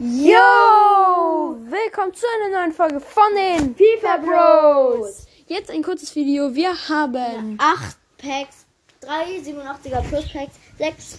Yo! 0.00 1.56
Willkommen 1.70 2.12
zu 2.14 2.26
einer 2.26 2.58
neuen 2.58 2.72
Folge 2.72 2.98
von 3.00 3.34
den 3.36 3.76
FIFA 3.76 4.16
Bros. 4.16 5.26
Jetzt 5.46 5.70
ein 5.70 5.84
kurzes 5.84 6.16
Video. 6.16 6.52
Wir 6.52 6.70
haben 6.88 7.56
8 7.60 7.96
Packs, 8.18 8.66
3 9.02 9.38
87er 9.38 10.02
Plus 10.08 10.32
Packs, 10.32 10.56
6 10.78 11.18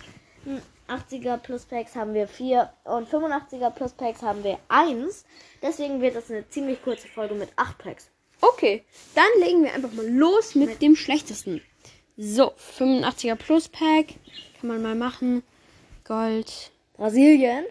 80er 0.89 1.37
Plus 1.37 1.63
Packs 1.63 1.95
haben 1.95 2.13
wir 2.13 2.27
4 2.27 2.69
und 2.83 3.07
85er 3.07 3.69
Plus 3.69 3.93
Packs 3.93 4.21
haben 4.21 4.43
wir 4.43 4.59
1. 4.67 5.25
Deswegen 5.61 6.01
wird 6.01 6.17
das 6.17 6.29
eine 6.29 6.47
ziemlich 6.49 6.83
kurze 6.83 7.07
Folge 7.07 7.35
mit 7.35 7.49
8 7.55 7.77
Packs. 7.77 8.11
Okay, 8.41 8.83
dann 9.15 9.25
legen 9.39 9.63
wir 9.63 9.73
einfach 9.73 9.93
mal 9.93 10.07
los 10.07 10.53
mit 10.53 10.81
dem 10.81 10.97
schlechtesten. 10.97 11.61
So, 12.17 12.51
85er 12.77 13.35
Plus 13.35 13.69
Pack. 13.69 14.15
Kann 14.59 14.67
man 14.67 14.81
mal 14.81 14.95
machen. 14.95 15.43
Gold. 16.03 16.71
Brasilien, 16.97 17.65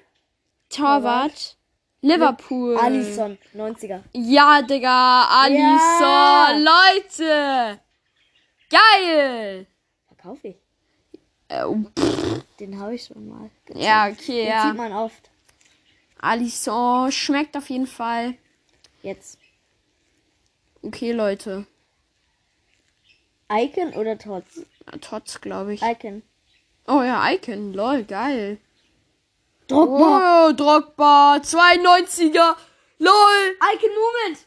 Torwart. 0.77 1.57
Liverpool. 2.03 2.77
Alisson, 2.77 3.39
90er. 3.55 4.03
Ja, 4.13 4.61
Digga. 4.63 5.25
Alisson. 5.31 6.03
Ja. 6.03 6.53
Leute. 6.59 7.81
Geil. 8.71 9.67
Verkaufe 10.09 10.49
ich. 10.49 10.57
Äh, 11.49 11.65
pff, 11.99 12.45
Den 12.61 12.79
habe 12.79 12.95
ich 12.95 13.05
schon 13.05 13.27
mal. 13.29 13.51
gezogen. 13.65 13.85
ja, 13.85 14.09
okay, 14.09 14.43
Den 14.45 14.49
ja. 14.49 14.67
sieht 14.67 14.77
man 14.77 14.93
oft. 14.93 15.31
Alisson 16.21 17.11
schmeckt 17.13 17.57
auf 17.57 17.71
jeden 17.71 17.87
Fall. 17.87 18.35
Jetzt. 19.03 19.39
Okay, 20.83 21.13
Leute. 21.13 21.67
Icon 23.51 23.93
oder 23.95 24.19
Tots? 24.19 24.63
Tots, 25.01 25.41
glaube 25.41 25.75
ich. 25.75 25.83
Icon. 25.83 26.23
Oh 26.87 27.03
ja, 27.03 27.31
Icon. 27.33 27.73
Lol, 27.73 28.05
geil. 28.05 28.59
Drogba. 29.69 30.49
Oh, 30.49 30.53
Drogba. 30.53 31.41
92er. 31.43 32.57
Lol. 32.99 33.57
Icon 33.73 33.95
Movement. 34.01 34.47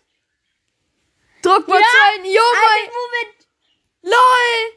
Drogba 1.42 1.76
Ja, 1.76 1.86
2. 2.22 2.30
Jo. 2.30 2.42
Icon 2.42 2.94
Movement. 3.00 3.48
Lol. 4.04 4.74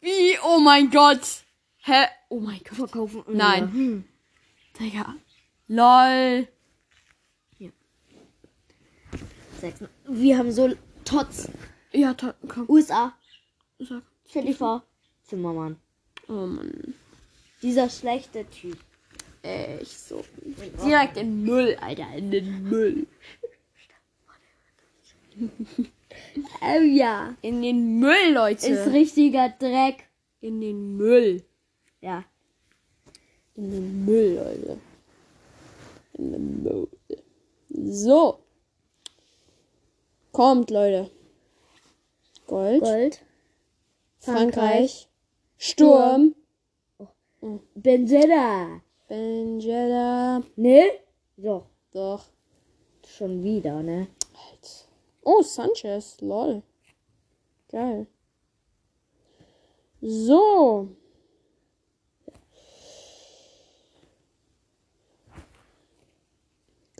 Wie? 0.00 0.38
Oh 0.42 0.60
mein 0.60 0.90
Gott. 0.90 1.44
Hä? 1.84 2.06
Oh 2.28 2.40
mein 2.40 2.60
Gott. 2.64 2.76
Verkaufen. 2.76 3.24
Nein. 3.28 3.72
Hm. 3.72 4.04
Digga. 4.78 5.14
Lol. 5.68 6.48
Sechs. 9.60 9.80
Wir 10.08 10.38
haben 10.38 10.50
so 10.50 10.74
Tots. 11.04 11.48
Ja, 11.92 12.14
to 12.14 12.32
komm. 12.48 12.68
USA. 12.68 13.12
Sag. 13.78 14.02
Stell 14.28 14.44
dir 14.46 14.54
vor. 14.54 14.82
Zimmermann. 15.22 15.76
Oh 16.28 16.46
Mann. 16.46 16.94
Dieser 17.62 17.88
schlechte 17.88 18.44
Typ. 18.50 18.78
Echt 19.42 20.08
so. 20.08 20.24
Direkt 20.84 21.16
in 21.16 21.26
den 21.26 21.42
Müll, 21.42 21.76
Alter. 21.80 22.08
In 22.16 22.30
den 22.30 22.62
Müll. 22.62 23.06
Oh 26.60 26.80
ja. 26.80 27.34
In 27.42 27.62
den 27.62 27.98
Müll, 27.98 28.32
Leute. 28.32 28.66
Ist 28.68 28.92
richtiger 28.92 29.48
Dreck. 29.48 30.04
in 30.42 30.60
den 30.60 30.96
Müll. 30.96 31.42
Ja. 32.00 32.24
In 33.54 33.70
den 33.70 34.04
Müll, 34.04 34.34
Leute. 34.34 34.80
In 36.14 36.32
den 36.32 36.62
Müll. 36.62 36.88
So. 37.70 38.40
Kommt, 40.32 40.70
Leute. 40.70 41.10
Gold. 42.46 42.82
Gold. 42.82 43.24
Frankreich. 44.18 45.08
Sturm. 45.58 46.34
Benzeda. 47.74 48.82
Benjela. 49.12 50.42
Ne? 50.56 50.90
Doch. 51.36 51.66
Doch. 51.92 52.24
Schon 53.06 53.42
wieder, 53.44 53.82
ne? 53.82 54.08
Halt. 54.32 54.88
Oh, 55.22 55.42
Sanchez. 55.42 56.18
Lol. 56.22 56.62
Geil. 57.68 58.06
So. 60.00 60.88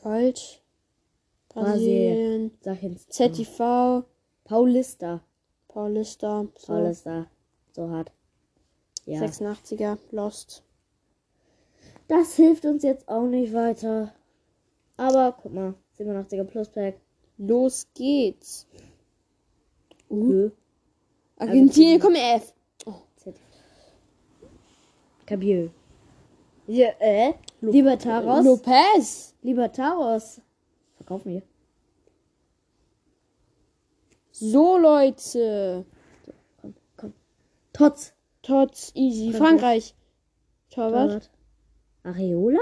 Gold. 0.03 0.63
Brasilien. 1.49 2.51
Jetzt. 2.63 3.15
ZTV. 3.15 4.05
Paulista. 4.45 5.23
Paulista. 5.67 6.47
So. 6.59 6.67
Paulista. 6.75 7.31
So 7.75 7.89
hart. 7.89 8.13
Ja. 9.07 9.23
86er. 9.23 9.97
Lost. 10.11 10.63
Das 12.13 12.37
hilft 12.37 12.67
uns 12.67 12.83
jetzt 12.83 13.09
auch 13.09 13.27
nicht 13.27 13.55
weiter. 13.55 14.13
Aber 14.99 15.35
guck 15.43 15.55
mal. 15.55 15.75
87er 15.99 16.45
Plus 16.45 16.69
Pack. 16.69 17.01
Los 17.39 17.87
geht's. 17.95 18.67
Uh. 20.11 20.51
Argentinien, 21.39 21.99
komm 21.99 22.15
F. 22.15 22.53
Kabiel. 25.25 25.71
Ja, 26.67 26.91
äh? 26.99 27.33
Libertaros. 27.63 28.45
Lopez. 28.45 29.35
Libertaros. 29.41 30.43
Verkaufen 30.97 31.33
wir. 31.33 31.43
So, 34.33 34.77
Leute. 34.77 35.87
Komm, 36.61 36.75
komm. 36.99 37.15
Tots. 37.73 38.13
Tots, 38.43 38.93
easy. 38.95 39.33
Frankreich. 39.33 39.39
Frankreich. 39.39 39.95
Torwart. 40.69 41.09
Torwart. 41.09 41.31
Areola? 42.05 42.61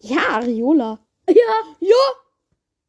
Ja, 0.00 0.36
Ariola. 0.36 0.98
Ja. 1.28 1.76
Ja. 1.80 1.96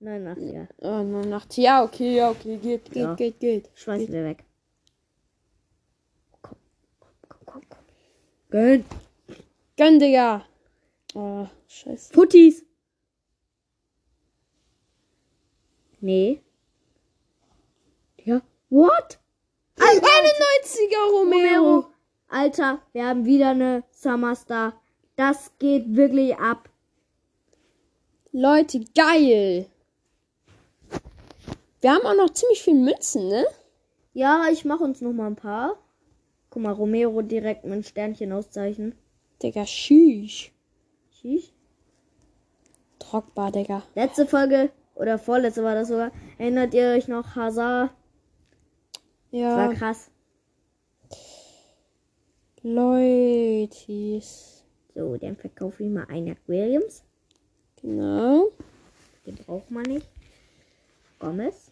89er. 0.01 0.67
Oh, 0.79 1.03
nur 1.03 1.25
Nacht. 1.25 1.55
Ja, 1.57 1.83
okay, 1.83 2.15
ja, 2.15 2.29
okay. 2.31 2.57
Geht, 2.57 2.85
geht, 2.91 2.95
Ja. 2.95 3.13
geht, 3.15 3.39
geht. 3.39 3.69
Schmeißen 3.75 4.11
wir 4.11 4.23
weg. 4.25 4.43
Komm, 6.41 6.57
komm, 7.29 7.39
komm, 7.45 7.61
komm. 7.69 7.79
Gönn. 8.49 8.85
Gönn, 9.77 9.99
Digga. 9.99 10.45
Oh, 11.13 11.47
scheiße. 11.67 12.11
Puttis. 12.11 12.65
Nee. 16.01 16.41
Ja. 18.25 18.41
What? 18.69 19.19
91er 19.77 21.11
Romero. 21.11 21.85
Alter, 22.27 22.81
wir 22.91 23.05
haben 23.05 23.25
wieder 23.25 23.51
eine 23.51 23.83
Summerstar. 23.91 24.81
Das 25.16 25.51
geht 25.59 25.96
wirklich 25.96 26.35
ab. 26.38 26.69
Leute, 28.31 28.84
geil. 28.96 29.68
Wir 31.81 31.91
haben 31.91 32.06
auch 32.06 32.16
noch 32.16 32.34
ziemlich 32.34 32.63
viel 32.63 32.75
Münzen, 32.75 33.28
ne? 33.28 33.46
Ja, 34.13 34.46
ich 34.51 34.66
mache 34.66 34.84
uns 34.84 35.01
noch 35.01 35.13
mal 35.13 35.28
ein 35.28 35.35
paar. 35.35 35.78
Guck 36.50 36.63
mal, 36.63 36.72
Romero 36.72 37.22
direkt 37.22 37.63
mit 37.63 37.74
einem 37.74 37.84
Sternchen 37.84 38.31
auszeichnen. 38.31 38.96
Digga, 39.41 39.66
schüch. 39.66 40.51
Tschüss. 41.12 41.51
Trockbar, 43.00 43.51
Digga. 43.51 43.84
Letzte 43.95 44.25
Folge 44.25 44.72
oder 44.95 45.19
vorletzte 45.19 45.63
war 45.63 45.75
das 45.75 45.90
sogar. 45.90 46.12
Erinnert 46.38 46.74
ihr 46.74 46.90
euch 46.90 47.07
noch 47.07 47.35
Hazard? 47.35 47.91
Das 49.31 49.41
Ja, 49.41 49.57
war 49.57 49.74
krass. 49.74 50.09
Leutis. 52.62 54.62
So, 54.95 55.17
dann 55.17 55.35
verkaufe 55.35 55.83
ich 55.83 55.89
mal 55.89 56.05
einen 56.05 56.29
Aquariums. 56.29 57.03
Genau. 57.81 58.51
Den 59.25 59.35
braucht 59.35 59.71
man 59.71 59.83
nicht. 59.83 60.07
Gomez. 61.19 61.71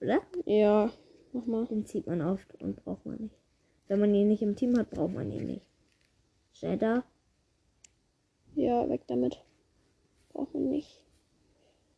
Oder? 0.00 0.20
Ja, 0.44 0.90
nochmal. 1.32 1.66
Den 1.66 1.86
zieht 1.86 2.06
man 2.06 2.22
oft 2.22 2.54
und 2.62 2.82
braucht 2.84 3.04
man 3.06 3.16
nicht. 3.16 3.34
Wenn 3.88 4.00
man 4.00 4.14
ihn 4.14 4.28
nicht 4.28 4.42
im 4.42 4.56
Team 4.56 4.78
hat, 4.78 4.90
braucht 4.90 5.14
man 5.14 5.30
ihn 5.32 5.46
nicht. 5.46 5.66
Cheddar. 6.52 7.04
Ja, 8.54 8.88
weg 8.88 9.02
damit. 9.06 9.42
Braucht 10.32 10.54
man 10.54 10.70
nicht. 10.70 11.02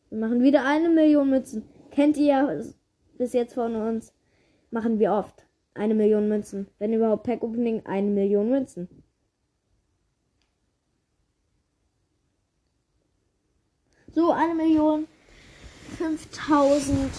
Wir 0.09 0.19
machen 0.19 0.43
wieder 0.43 0.65
eine 0.65 0.89
Million 0.89 1.29
Münzen. 1.29 1.65
Kennt 1.91 2.17
ihr 2.17 2.27
ja 2.27 2.63
bis 3.19 3.33
jetzt 3.33 3.55
von 3.55 3.77
uns. 3.77 4.15
Machen 4.71 4.99
wir 4.99 5.13
oft. 5.13 5.47
Eine 5.75 5.95
Million 5.95 6.29
Münzen. 6.29 6.69
Wenn 6.79 6.93
überhaupt 6.93 7.25
Pack 7.25 7.43
Opening, 7.43 7.85
eine 7.85 8.11
Million 8.11 8.49
Münzen. 8.49 8.89
So, 14.15 14.31
eine 14.33 14.55
Million 14.55 15.09
5000 15.97 17.11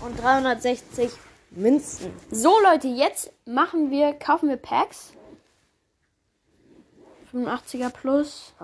und 0.00 0.20
360 0.20 1.12
Münzen. 1.50 2.12
So, 2.30 2.60
Leute, 2.60 2.88
jetzt 2.88 3.32
machen 3.46 3.90
wir, 3.90 4.12
kaufen 4.12 4.48
wir 4.48 4.56
Packs. 4.56 5.12
85er 7.32 7.90
plus. 7.90 8.54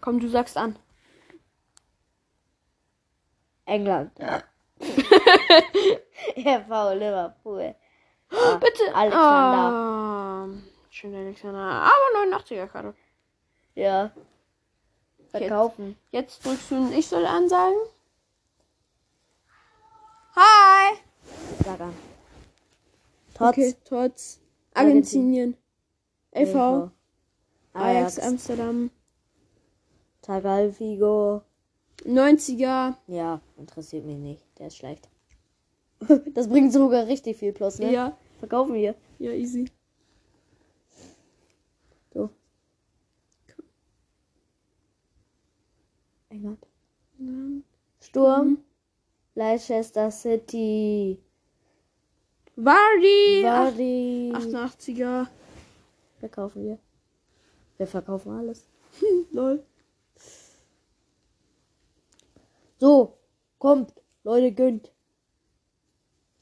Komm, 0.00 0.18
du 0.18 0.28
sagst 0.28 0.56
an. 0.56 0.76
England. 3.66 4.10
RV 6.36 6.68
Liverpool. 6.94 7.74
Bitte. 8.30 8.94
Alexander. 8.94 9.72
Ah, 9.72 10.48
schön 10.90 11.14
Alexander. 11.14 11.60
Aber 11.60 12.36
89er 12.36 12.66
Karte. 12.66 12.94
Ja. 13.74 14.10
Verkaufen. 15.30 15.96
Jetzt 16.10 16.44
drückst 16.44 16.70
du 16.70 16.76
und 16.76 16.92
ich 16.92 17.06
soll 17.06 17.26
ansagen. 17.26 17.76
Hi! 20.34 20.96
Sag 21.64 21.80
an. 21.80 21.94
Trotz. 23.34 23.48
Okay, 23.56 23.74
trotz 23.84 24.40
Argentinien. 24.74 25.56
LV. 26.32 26.54
LV. 26.54 26.90
Ajax 27.74 28.18
Ajax. 28.18 28.18
Amsterdam. 28.18 28.90
Tagalfigo. 30.22 31.42
90er. 32.04 32.94
Ja, 33.06 33.40
interessiert 33.56 34.04
mich 34.04 34.18
nicht. 34.18 34.42
Der 34.58 34.68
ist 34.68 34.76
schlecht. 34.76 35.08
Das 36.34 36.48
bringt 36.48 36.72
sogar 36.72 37.06
richtig 37.06 37.36
viel 37.36 37.52
Plus, 37.52 37.78
ne? 37.78 37.92
Ja. 37.92 38.16
Verkaufen 38.38 38.74
wir. 38.74 38.94
Ja, 39.18 39.32
easy. 39.32 39.70
So. 42.14 42.30
England. 46.30 46.64
Sturm. 48.00 48.58
Leicester 49.34 50.10
City. 50.10 51.18
Vardy. 52.56 53.42
Vardy. 53.44 54.32
88er. 54.34 55.28
Verkaufen 56.18 56.64
wir. 56.64 56.78
Wir 57.76 57.86
verkaufen 57.86 58.32
alles. 58.32 58.68
Lol. 59.32 59.64
So, 62.80 63.18
kommt. 63.58 63.94
Leute, 64.24 64.52
gönnt. 64.52 64.92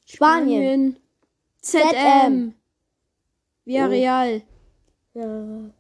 Spanien. 0.05 0.97
ZM. 1.61 1.91
ZM. 1.91 2.55
Villarreal. 3.65 4.43
Ja. 5.15 5.71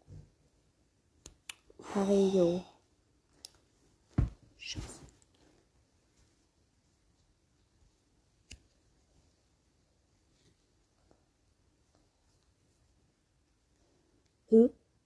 Carillo. 1.93 2.76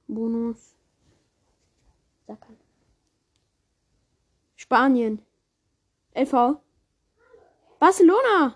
Bonus. 0.07 0.75
Sag 2.27 2.43
an. 2.49 2.57
Spanien. 4.57 5.19
LV. 6.15 6.61
Barcelona. 7.79 8.55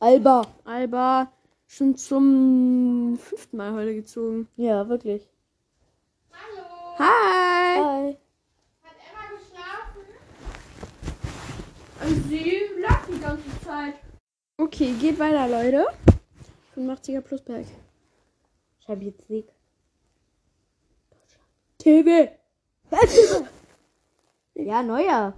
Alba. 0.00 0.46
Alba. 0.64 1.32
Schon 1.66 1.96
zum 1.96 3.18
fünften 3.18 3.56
Mal 3.56 3.72
heute 3.72 3.94
gezogen. 3.94 4.48
Ja, 4.56 4.88
wirklich. 4.88 5.28
Hi. 6.98 7.76
Hi. 7.78 8.16
Hat 8.82 8.96
Emma 9.06 9.24
geschlafen? 9.36 10.02
Sie 12.28 12.60
lag 12.80 13.06
die 13.06 13.20
ganze 13.20 13.60
Zeit. 13.64 13.94
Okay, 14.56 14.94
geht 15.00 15.18
weiter, 15.18 15.48
Leute. 15.48 15.86
85er 16.76 17.20
Plus 17.20 17.42
Pack. 17.42 17.66
Champions 18.84 19.16
TV. 21.80 22.28
Ja, 24.54 24.82
neuer. 24.82 25.34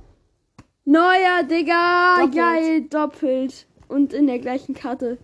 Neuer, 0.85 1.43
Digga. 1.45 2.17
Doppelt. 2.19 2.35
Geil, 2.35 2.83
doppelt. 2.89 3.67
Und 3.89 4.13
in 4.13 4.27
der 4.27 4.39
gleichen 4.39 4.75
Karte. 4.75 5.19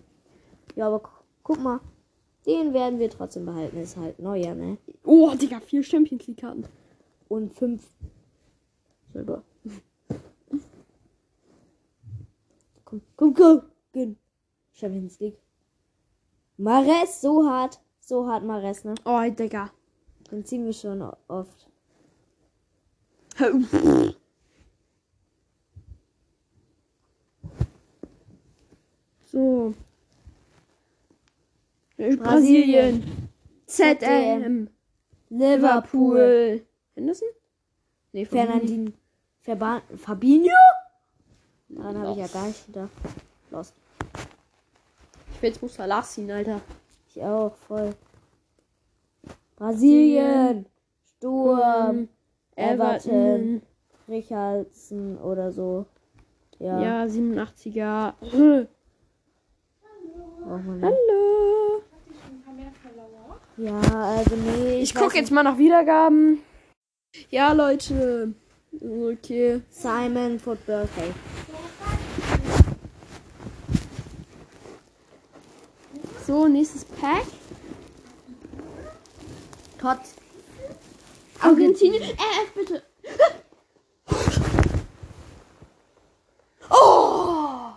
Ja, 0.75 0.87
aber 0.87 0.99
gu- 0.99 1.09
guck 1.43 1.59
mal. 1.59 1.79
Den 2.45 2.73
werden 2.73 2.99
wir 2.99 3.09
trotzdem 3.09 3.45
behalten. 3.45 3.77
Ist 3.81 3.97
halt 3.97 4.19
neuer, 4.19 4.55
ne? 4.55 4.77
Oh, 5.03 5.31
Digga, 5.35 5.59
vier 5.59 5.83
Champions 5.83 6.25
League 6.27 6.39
Karten. 6.39 6.65
Und 7.27 7.53
fünf. 7.53 7.83
Selber. 9.11 9.43
Komm, 12.85 13.01
komm, 13.17 13.33
komm. 13.33 13.61
Gönn. 13.91 14.17
Champions 14.71 15.19
League. 15.19 15.37
Mares, 16.57 17.21
so 17.21 17.45
hart. 17.47 17.79
So 17.99 18.27
hart 18.27 18.43
Mares, 18.43 18.83
ne? 18.85 18.95
Oh, 19.05 19.21
Digga. 19.29 19.71
Den 20.31 20.45
ziehen 20.45 20.65
wir 20.65 20.73
schon 20.73 21.01
oft. 21.27 21.67
So. 29.25 29.73
Brasilien. 31.97 33.29
ZM. 33.65 34.69
Liverpool. 35.29 36.65
Henderson? 36.95 37.27
Nee, 38.11 38.25
Fernandin. 38.25 38.93
Verba 39.41 39.81
Fabinho? 39.97 40.51
Daran 41.69 41.97
habe 41.99 42.11
ich 42.11 42.17
ja 42.17 42.27
gar 42.27 42.47
nicht 42.47 42.65
gedacht. 42.65 42.91
Lost. 43.51 43.73
Ich 45.33 45.41
will 45.41 45.49
jetzt 45.49 45.61
muss 45.61 45.75
Salah 45.75 46.03
ziehen, 46.03 46.31
Alter. 46.31 46.61
Ich 47.07 47.21
auch, 47.23 47.55
voll. 47.67 47.95
Brasilien. 49.59 50.65
Sturm. 51.17 52.07
Everton. 52.55 53.61
Richardson 54.07 55.17
oder 55.17 55.51
so. 55.51 55.85
Ja. 56.57 56.79
Ja, 56.81 57.03
87er. 57.03 58.13
Äh, 58.21 58.65
braucht 60.41 60.65
man 60.65 60.79
nicht. 60.79 60.83
Hallo. 60.83 61.83
Ja, 63.57 63.79
also 63.79 64.35
nee. 64.35 64.81
Ich 64.81 64.95
weiß 64.95 65.03
gucke 65.03 65.17
jetzt 65.17 65.31
mal 65.31 65.43
nach 65.43 65.57
Wiedergaben. 65.57 66.39
Ja, 67.29 67.51
Leute. 67.51 68.33
Okay. 68.73 69.61
Simon 69.69 70.39
for 70.39 70.55
Birthday. 70.55 71.11
So, 76.25 76.47
nächstes 76.47 76.85
Pack. 76.85 77.25
Trotz. 79.79 80.15
Argentinien. 81.41 82.03
RF, 82.03 82.53
bitte. 82.53 82.83
Oh! 86.69 87.71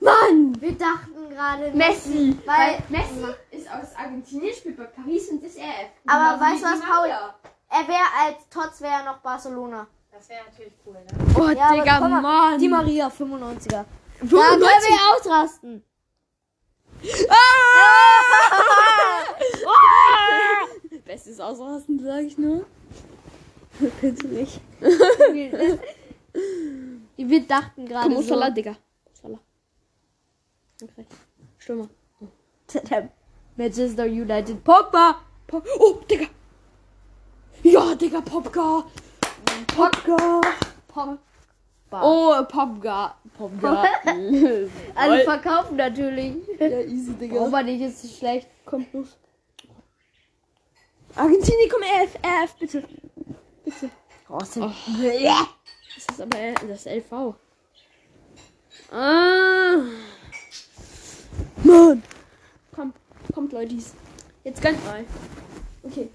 Mann! 0.00 0.56
Wir 0.60 0.72
dachten 0.72 1.28
gerade 1.30 1.70
Messi. 1.72 2.36
Weil, 2.46 2.82
Messi 2.88 3.34
ist 3.50 3.68
aus 3.68 3.94
Argentinien, 3.96 4.54
spielt 4.54 4.76
bei 4.76 4.84
Paris 4.84 5.28
und 5.28 5.42
ist 5.42 5.58
RF. 5.58 5.90
Aber 6.06 6.40
weißt 6.40 6.62
du 6.62 6.66
was, 6.66 6.80
Paul? 6.80 7.08
Er 7.08 7.88
wäre 7.88 8.06
als 8.26 8.48
Tots 8.48 8.80
wäre 8.80 8.92
er 8.92 9.04
noch 9.04 9.18
Barcelona. 9.18 9.86
Das 10.12 10.28
wäre 10.28 10.44
natürlich 10.44 10.74
cool, 10.86 10.94
ne? 10.94 11.34
Oh, 11.36 11.48
Ja, 11.48 11.68
aber 11.68 11.74
Digga, 11.80 11.98
guck 11.98 12.10
mal, 12.10 12.20
Mann. 12.20 12.58
Die 12.58 12.68
Maria 12.68 13.08
95er. 13.08 13.68
Da 13.70 13.84
95. 14.20 14.28
können 14.28 14.60
wir 14.60 15.16
ausrasten. 15.16 15.84
Ah! 17.28 17.61
Ausrasten, 21.52 22.02
sag 22.02 22.24
ich 22.24 22.38
nur. 22.38 22.64
Kennst 24.00 24.22
du 24.22 24.28
nicht? 24.28 24.60
wir 27.16 27.46
dachten 27.46 27.86
gerade 27.86 28.08
Komm, 28.08 28.22
so. 28.22 28.28
Salah, 28.28 28.50
Digga. 28.50 28.76
Salah. 29.12 29.38
Okay. 30.82 31.06
Stürmer. 31.58 31.88
Manchester 33.56 34.04
United. 34.04 34.64
Pogba. 34.64 35.16
Po 35.46 35.62
oh, 35.78 36.00
Digga. 36.10 36.26
Ja, 37.62 37.94
Digga, 37.96 38.22
Popka. 38.22 38.84
Popka. 39.76 40.40
Pogba. 40.88 41.20
Oh, 42.02 42.42
Popka. 42.48 43.14
Popka. 43.36 43.84
Alle 44.94 45.24
verkaufen 45.24 45.76
natürlich. 45.76 46.36
ja, 46.58 46.80
easy, 46.80 47.12
Digga. 47.12 47.44
Aber 47.44 47.62
nicht 47.62 47.82
ist 47.82 48.04
es 48.04 48.16
schlecht. 48.16 48.48
Kommt 48.64 48.90
los. 48.94 49.18
Argentinien, 51.16 51.70
komm, 51.70 51.82
RF, 51.82 52.14
RF, 52.24 52.54
bitte. 52.58 52.84
Bitte. 53.64 53.90
Oh, 54.28 54.40
sind 54.44 54.64
Das 54.64 56.06
ist 56.10 56.20
aber 56.20 56.38
L- 56.38 56.54
das 56.68 56.86
ist 56.86 56.86
LV. 56.86 57.34
Ah. 58.90 59.76
Mann. 61.64 62.02
Komm, 62.74 62.92
kommt, 63.34 63.52
Leute. 63.52 63.76
Jetzt 64.44 64.62
gönnt 64.62 64.82
mal. 64.84 65.04
Okay. 65.82 66.08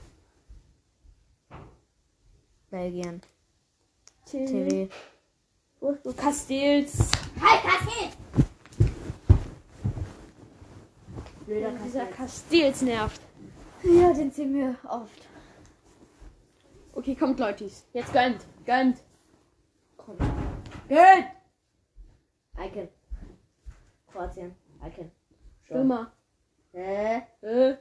Belgien. 2.69 3.21
TV. 4.25 4.45
TV. 4.67 4.93
Oh, 5.79 5.95
oh, 6.03 6.13
Castells. 6.13 7.11
Halt, 7.39 7.61
Kassi! 7.61 8.09
Blöder 11.45 11.71
Dieser 11.85 12.05
Castells 12.07 12.81
nervt. 12.81 13.21
Ja, 13.87 14.13
den 14.13 14.31
ziehen 14.31 14.53
wir 14.53 14.75
oft. 14.83 15.27
Okay, 16.93 17.15
kommt, 17.15 17.39
Leute. 17.39 17.69
Jetzt 17.93 18.13
gönnt. 18.13 18.45
Gönnt. 18.65 18.97
Komm. 19.95 20.17
Gönnt. 20.89 21.27
Icon. 22.59 22.89
Kroatien. 24.11 24.55
Icon. 24.85 25.11
Stürmer. 25.63 26.11
Hä? 26.73 27.21
Äh. 27.41 27.77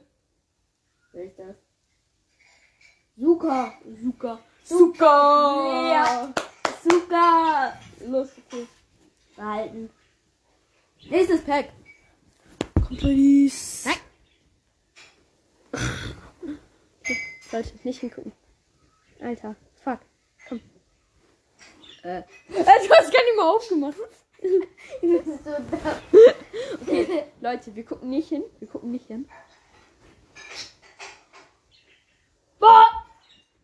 Wer 1.11 1.23
ist 1.25 1.39
das? 1.39 1.55
Suka. 3.17 3.73
Suka. 4.01 4.39
Zucker! 4.63 5.91
Ja. 5.91 6.33
Zucker. 6.83 7.73
Los, 8.05 8.29
okay. 8.37 8.67
Behalten. 9.35 9.89
Nächstes 11.09 11.41
Pack. 11.45 11.69
Companies. 12.85 13.85
Nein. 13.85 14.06
Sollte 17.49 17.73
nicht 17.83 17.99
hingucken. 17.99 18.33
Alter, 19.21 19.55
fuck. 19.83 19.99
Komm. 20.47 20.61
Äh. 22.03 22.23
Du 22.49 22.57
hast 22.65 23.13
gar 23.13 23.23
nicht 23.23 23.37
mal 23.37 23.55
aufgemacht. 23.55 23.97
Okay, 26.81 27.23
Leute, 27.41 27.75
wir 27.75 27.83
gucken 27.83 28.09
nicht 28.09 28.29
hin. 28.29 28.43
Wir 28.59 28.67
gucken 28.67 28.91
nicht 28.91 29.07
hin. 29.07 29.27
Boah. 32.59 32.85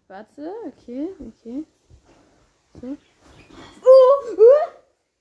Warte, 0.07 0.53
okay, 0.67 1.09
okay. 1.19 1.63
So. 2.81 2.87
Uh, 2.87 2.95
uh. 4.33 4.69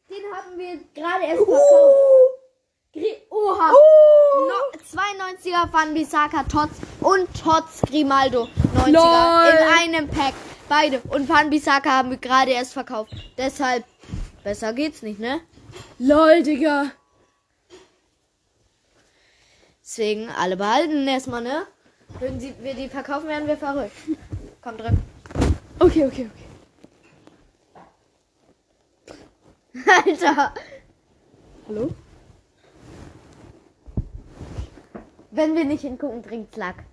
Den 0.09 0.25
haben 0.35 0.59
wir 0.59 0.79
gerade 0.95 1.25
erst 1.25 1.45
verkauft. 1.45 2.43
Gri 2.93 3.17
Oha. 3.31 3.71
No 3.71 4.81
92er 4.83 5.73
Van 5.73 5.95
Bissaka 5.95 6.45
Tots 6.45 6.79
und 7.05 7.29
Tots 7.41 7.83
Grimaldo 7.83 8.49
90er 8.77 8.91
Lol. 8.91 9.51
in 9.51 9.93
einem 9.95 10.09
Pack. 10.09 10.35
Beide. 10.69 11.01
Und 11.11 11.29
Van 11.29 11.51
Bissaka 11.51 11.91
haben 11.91 12.11
wir 12.11 12.17
gerade 12.17 12.53
erst 12.53 12.73
verkauft. 12.73 13.13
Deshalb 13.37 13.85
besser 14.43 14.73
geht's 14.73 15.03
nicht, 15.03 15.21
ne? 15.21 15.41
LOL, 15.99 16.43
Digga. 16.43 16.93
Deswegen 19.83 20.31
alle 20.31 20.57
behalten 20.57 21.07
erstmal, 21.07 21.43
ne? 21.43 21.67
Würden 22.19 22.41
sie, 22.41 22.55
wir 22.61 22.75
die 22.75 22.89
verkaufen, 22.89 23.29
werden 23.29 23.47
wir 23.49 23.57
verrückt. 23.57 23.97
Komm, 24.63 24.77
drück. 24.79 24.95
Okay, 25.79 26.07
okay, 26.07 26.31
okay. 26.33 26.43
Alter. 30.07 30.55
Hallo? 31.69 31.91
Wenn 35.31 35.55
wir 35.55 35.65
nicht 35.65 35.81
hingucken, 35.81 36.23
trinkt's 36.23 36.57
Lack. 36.57 36.85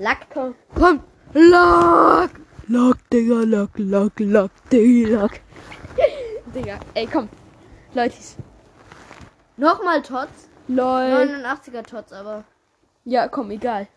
Lack. 0.00 0.30
Komm. 0.32 0.54
Komm. 0.74 1.00
Lock. 1.34 2.30
Lock, 2.68 2.96
Digga, 3.12 3.44
lock, 3.44 3.70
lock, 3.76 4.18
lock, 4.18 4.50
Digga, 4.70 5.20
lock. 5.20 5.32
Digga, 6.54 6.80
ey, 6.94 7.06
komm. 7.06 7.28
Leute. 7.92 8.16
Nochmal 9.58 10.00
Tots. 10.00 10.48
LOL. 10.68 11.44
89er 11.44 11.82
Tots, 11.82 12.12
aber. 12.14 12.44
Ja, 13.04 13.28
komm, 13.28 13.50
egal. 13.50 13.88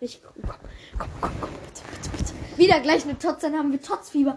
Ich 0.00 0.22
komm, 0.22 0.42
komm, 0.42 0.58
komm, 0.98 1.08
komm, 1.20 1.30
komm, 1.40 1.50
bitte, 1.64 1.82
bitte, 1.90 2.10
bitte. 2.16 2.58
Wieder 2.58 2.80
gleich 2.80 3.04
eine 3.04 3.18
Tots, 3.18 3.40
dann 3.40 3.56
haben 3.56 3.72
wir 3.72 3.80
Totsfieber. 3.80 4.36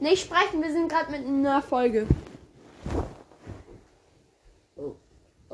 Nicht 0.00 0.24
sprechen, 0.24 0.62
wir 0.62 0.70
sind 0.70 0.90
gerade 0.90 1.10
mit 1.12 1.26
einer 1.26 1.62
Folge. 1.62 2.06
Oh. 4.76 4.96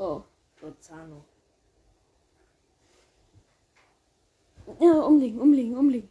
Oh. 0.01 0.23
Lozano. 0.63 1.23
Ja, 4.79 4.93
umlegen, 4.93 5.39
umlegen, 5.39 5.77
umlegen. 5.77 6.09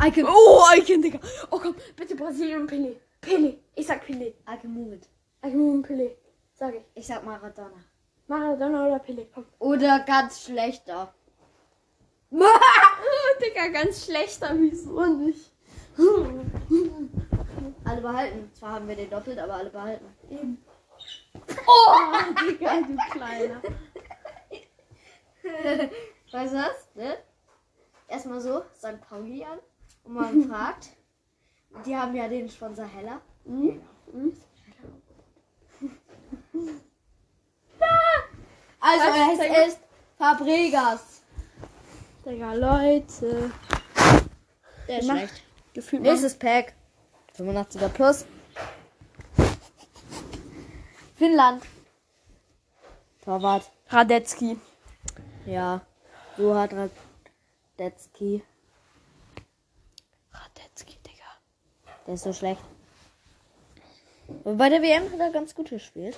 Icon. 0.00 0.26
Oh, 0.28 0.62
Icon, 0.76 1.02
Digga. 1.02 1.18
Oh, 1.50 1.58
komm, 1.58 1.74
bitte 1.96 2.14
Brasilien 2.14 2.68
Pele. 2.68 3.00
Pele. 3.20 3.58
Ich 3.74 3.88
sag 3.88 4.06
Pele. 4.06 4.34
Icon 4.46 4.72
Movement. 4.72 5.08
Icon 5.44 5.82
Pele. 5.82 6.16
Sag 6.54 6.74
ich. 6.76 6.82
Ich 6.94 7.06
sag 7.08 7.24
Maradona. 7.24 7.82
Maradona 8.28 8.86
oder 8.86 9.00
Pele, 9.00 9.26
komm. 9.34 9.44
Oder 9.58 10.04
ganz 10.06 10.44
schlechter. 10.44 11.12
Digga, 12.30 13.66
ganz 13.72 14.04
schlechter, 14.04 14.54
wieso 14.56 15.04
nicht? 15.16 15.50
Alle 17.84 18.00
behalten. 18.02 18.50
Zwar 18.54 18.74
haben 18.74 18.86
wir 18.86 18.94
den 18.94 19.10
doppelt, 19.10 19.38
aber 19.40 19.54
alle 19.54 19.70
behalten. 19.70 20.06
Eben. 20.30 20.58
Oh, 21.70 21.94
Digga, 22.42 22.80
du 22.80 22.96
Kleiner. 23.10 23.62
Weißt 26.32 26.52
du 26.52 26.58
was? 26.58 26.88
Ne? 26.94 27.18
Erstmal 28.08 28.40
so, 28.40 28.62
St. 28.76 29.00
Pauli 29.08 29.44
an. 29.44 29.58
Und 30.04 30.14
man 30.14 30.42
fragt. 30.48 30.90
Die 31.86 31.96
haben 31.96 32.14
ja 32.16 32.26
den 32.28 32.48
Sponsor 32.48 32.86
Heller. 32.86 33.20
Hm? 33.44 33.80
Hm? 34.12 34.36
Also 38.82 39.04
es 39.42 39.68
ist 39.74 39.80
Fabregas. 40.16 41.22
Digga, 42.24 42.54
Leute. 42.54 43.50
Der 44.88 44.98
ist 44.98 45.06
schlecht. 45.08 45.42
Gefühlt 45.74 46.02
Nächstes 46.02 46.34
Pack. 46.38 46.74
85er 47.38 47.88
plus. 47.88 48.24
Finnland. 51.20 51.62
Torwart. 53.22 53.70
Radetzky. 53.90 54.56
Ja. 55.44 55.82
So 56.38 56.54
hat 56.54 56.72
Radetzky. 56.72 58.42
Radetzky, 60.32 60.96
Digga. 61.06 61.30
Der 62.06 62.14
ist 62.14 62.22
so 62.22 62.32
schlecht. 62.32 62.62
Aber 64.44 64.54
bei 64.54 64.70
der 64.70 64.80
WM 64.80 65.12
hat 65.12 65.20
er 65.20 65.30
ganz 65.30 65.54
gut 65.54 65.68
gespielt. 65.68 66.16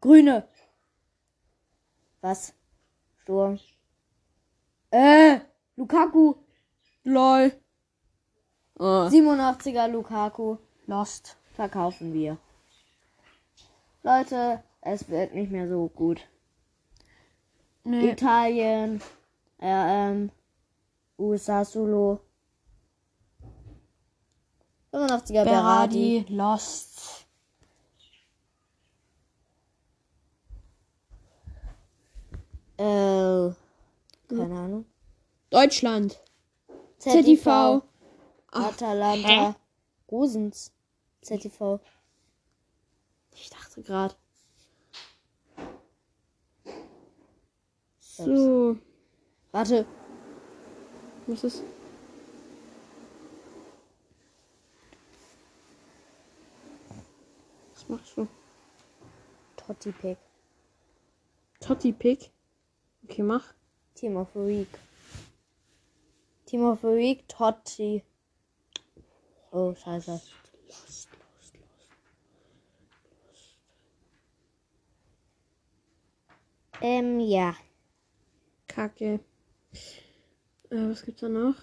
Grüne. 0.00 0.46
Was? 2.20 2.54
Sturm. 3.22 3.58
Äh, 4.92 5.40
Lukaku. 5.74 6.36
LOL. 7.02 7.50
Oh. 8.78 9.08
87er 9.10 9.88
Lukaku. 9.88 10.58
Lost. 10.86 11.36
Verkaufen 11.56 12.14
wir. 12.14 12.38
Leute, 14.06 14.62
es 14.82 15.08
wird 15.08 15.34
nicht 15.34 15.50
mehr 15.50 15.68
so 15.68 15.88
gut. 15.88 16.20
Nee. 17.82 18.12
Italien. 18.12 19.02
RM. 19.60 20.30
USA 21.18 21.64
Solo. 21.64 22.20
85er 24.92 25.42
Berardi. 25.42 26.20
Berardi. 26.20 26.26
Lost. 26.28 27.26
Äh, 32.76 33.50
keine 34.28 34.56
Ahnung. 34.56 34.84
Deutschland. 35.50 36.22
ZTV. 37.00 37.24
ZTV. 37.24 37.82
Atalanta. 38.52 39.56
Rosens. 40.08 40.72
ZTV. 41.22 41.80
Ich 43.38 43.50
dachte 43.50 43.82
gerade. 43.82 44.14
So. 48.00 48.78
Warte. 49.52 49.86
Was 51.26 51.44
ist? 51.44 51.62
Was 57.74 57.88
machst 57.88 58.16
du? 58.16 58.26
Totti 59.56 59.92
Pick. 59.92 60.18
Totti 61.60 61.92
Pick. 61.92 62.30
Okay, 63.04 63.22
mach. 63.22 63.52
Team 63.94 64.16
of 64.16 64.28
the 64.32 64.40
Week. 64.40 64.78
Team 66.46 66.64
of 66.64 66.80
the 66.80 66.88
Week. 66.88 67.28
Totti. 67.28 68.02
Oh, 69.52 69.74
scheiße. 69.74 70.10
Lost, 70.10 70.22
lost, 70.68 71.08
lost. 71.28 71.56
Ähm, 76.80 77.20
ja. 77.20 77.54
Kacke. 78.68 79.20
Äh, 80.70 80.88
was 80.88 81.04
gibt's 81.04 81.20
da 81.20 81.28
noch? 81.28 81.56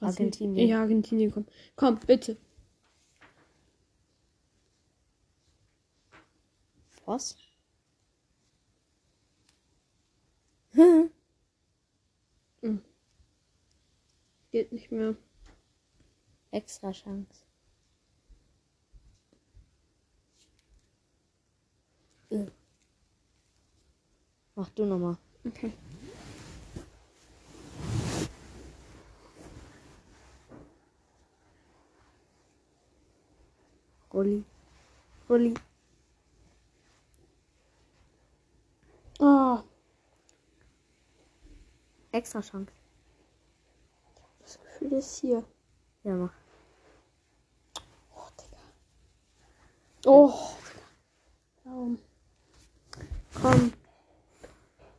Argentinien. 0.00 0.68
Ja, 0.68 0.80
Argentinien, 0.80 1.30
komm. 1.30 1.46
Komm, 1.76 1.98
bitte. 2.06 2.36
Was? 7.04 7.36
Hm. 10.72 11.10
Geht 14.50 14.72
nicht 14.72 14.90
mehr. 14.90 15.16
Extra 16.50 16.92
Chance. 16.92 17.47
Äh. 22.30 22.46
Mach 24.54 24.68
du 24.70 24.84
nochmal. 24.84 25.16
Okay. 25.46 25.72
Rolli. 34.12 34.44
Rolli. 35.28 35.54
Oh, 39.20 39.62
Extra 42.12 42.40
Chance. 42.40 42.72
das 44.40 44.58
Gefühl 44.60 44.92
ist 44.94 45.20
hier. 45.20 45.44
Ja, 46.04 46.14
mach. 46.14 46.32
Oh, 48.14 48.28
Digga. 48.40 48.58
Oh. 50.06 50.57
Komm. 53.42 53.72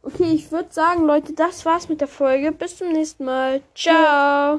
Okay, 0.01 0.31
ich 0.31 0.51
würde 0.51 0.71
sagen, 0.71 1.05
Leute, 1.05 1.33
das 1.33 1.65
war's 1.65 1.89
mit 1.89 2.01
der 2.01 2.07
Folge. 2.07 2.51
Bis 2.51 2.77
zum 2.77 2.91
nächsten 2.91 3.25
Mal. 3.25 3.61
Ciao. 3.75 4.57